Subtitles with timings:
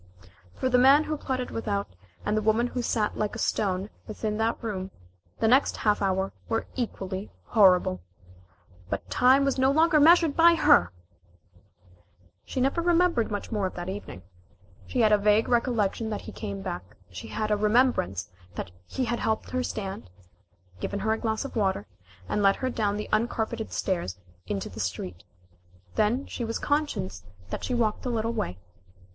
[0.55, 1.95] For the man who plotted without,
[2.25, 4.89] and the woman who sat like a stone within that room,
[5.37, 8.01] the next half hour were equally horrible.
[8.89, 10.91] But time was no longer measured by her!
[12.43, 14.23] She never remembered much more of that evening.
[14.87, 16.97] She had a vague recollection that he came back.
[17.11, 20.09] She had a remembrance that he had helped her stand
[20.79, 21.85] given her a glass of water
[22.27, 25.25] and led her down the uncarpeted stairs out into the street.
[25.93, 28.57] Then she was conscious that she walked a little way.